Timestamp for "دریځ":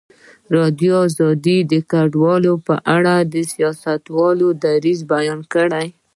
4.63-4.99